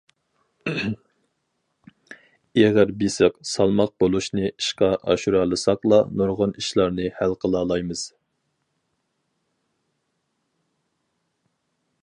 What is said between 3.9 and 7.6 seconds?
بولۇشنى ئىشقا ئاشۇرالىساقلا نۇرغۇن ئىشلارنى ھەل